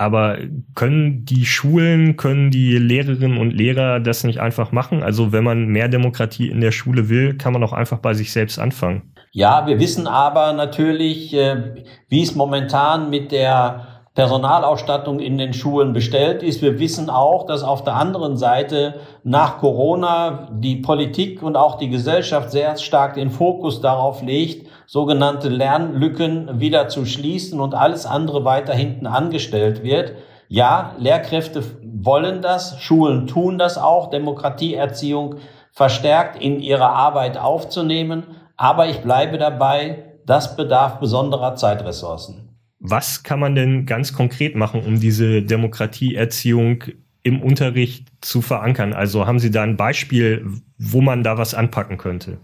[0.00, 0.38] Aber
[0.74, 5.02] können die Schulen, können die Lehrerinnen und Lehrer das nicht einfach machen?
[5.02, 8.32] Also wenn man mehr Demokratie in der Schule will, kann man auch einfach bei sich
[8.32, 9.12] selbst anfangen.
[9.32, 11.74] Ja, wir wissen aber natürlich, äh,
[12.08, 16.62] wie es momentan mit der Personalausstattung in den Schulen bestellt ist.
[16.62, 21.90] Wir wissen auch, dass auf der anderen Seite nach Corona die Politik und auch die
[21.90, 28.44] Gesellschaft sehr stark den Fokus darauf legt, sogenannte Lernlücken wieder zu schließen und alles andere
[28.44, 30.14] weiter hinten angestellt wird.
[30.48, 35.36] Ja, Lehrkräfte wollen das, Schulen tun das auch, Demokratieerziehung
[35.70, 38.24] verstärkt in ihre Arbeit aufzunehmen,
[38.56, 42.58] aber ich bleibe dabei, das bedarf besonderer Zeitressourcen.
[42.80, 46.82] Was kann man denn ganz konkret machen, um diese Demokratieerziehung
[47.22, 48.92] im Unterricht zu verankern?
[48.92, 50.44] Also haben Sie da ein Beispiel,
[50.78, 52.38] wo man da was anpacken könnte?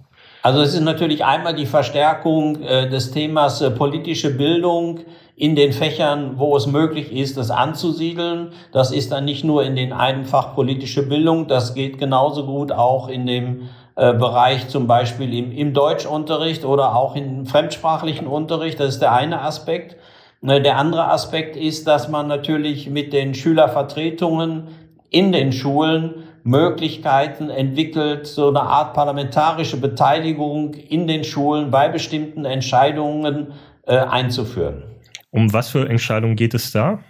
[0.46, 5.00] Also es ist natürlich einmal die Verstärkung äh, des Themas äh, politische Bildung
[5.34, 8.52] in den Fächern, wo es möglich ist, das anzusiedeln.
[8.70, 12.70] Das ist dann nicht nur in den einen Fach politische Bildung, das geht genauso gut
[12.70, 13.62] auch in dem
[13.96, 18.78] äh, Bereich zum Beispiel im, im Deutschunterricht oder auch im fremdsprachlichen Unterricht.
[18.78, 19.96] Das ist der eine Aspekt.
[20.46, 24.68] Äh, der andere Aspekt ist, dass man natürlich mit den Schülervertretungen
[25.10, 32.44] in den Schulen Möglichkeiten entwickelt, so eine Art parlamentarische Beteiligung in den Schulen bei bestimmten
[32.44, 33.48] Entscheidungen
[33.82, 34.84] äh, einzuführen.
[35.30, 37.00] Um was für Entscheidungen geht es da?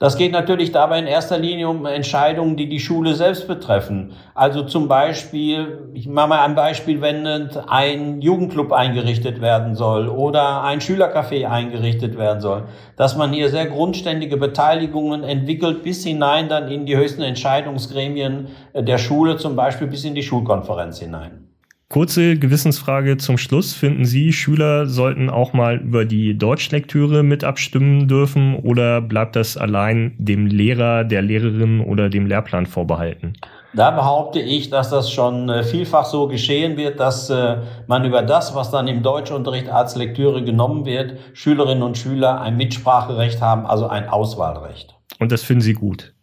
[0.00, 4.12] Das geht natürlich dabei in erster Linie um Entscheidungen, die die Schule selbst betreffen.
[4.32, 10.62] Also zum Beispiel, ich mache mal ein Beispiel wendend, ein Jugendclub eingerichtet werden soll oder
[10.62, 12.68] ein Schülercafé eingerichtet werden soll.
[12.94, 18.98] Dass man hier sehr grundständige Beteiligungen entwickelt bis hinein dann in die höchsten Entscheidungsgremien der
[18.98, 21.47] Schule, zum Beispiel bis in die Schulkonferenz hinein.
[21.90, 23.72] Kurze Gewissensfrage zum Schluss.
[23.72, 29.56] Finden Sie, Schüler sollten auch mal über die Deutschlektüre mit abstimmen dürfen oder bleibt das
[29.56, 33.32] allein dem Lehrer, der Lehrerin oder dem Lehrplan vorbehalten?
[33.72, 38.20] Da behaupte ich, dass das schon äh, vielfach so geschehen wird, dass äh, man über
[38.20, 43.66] das, was dann im Deutschunterricht als Lektüre genommen wird, Schülerinnen und Schüler ein Mitspracherecht haben,
[43.66, 44.94] also ein Auswahlrecht.
[45.20, 46.14] Und das finden Sie gut?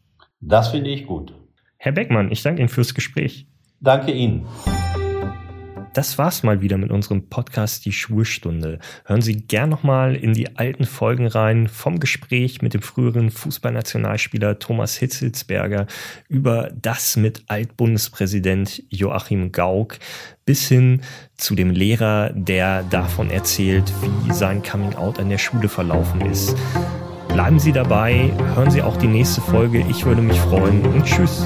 [0.41, 1.33] Das finde ich gut.
[1.77, 3.47] Herr Beckmann, ich danke Ihnen fürs Gespräch.
[3.79, 4.45] Danke Ihnen.
[5.95, 8.79] Das war's mal wieder mit unserem Podcast Die Schulstunde.
[9.05, 14.59] Hören Sie gern nochmal in die alten Folgen rein vom Gespräch mit dem früheren Fußballnationalspieler
[14.59, 15.87] Thomas Hitzelsberger
[16.27, 19.97] über das mit Altbundespräsident Joachim Gauck
[20.43, 20.99] bis hin
[21.37, 23.89] zu dem Lehrer, der davon erzählt,
[24.25, 26.57] wie sein Coming-out an der Schule verlaufen ist.
[27.29, 29.85] Bleiben Sie dabei, hören Sie auch die nächste Folge.
[29.89, 31.45] Ich würde mich freuen und tschüss.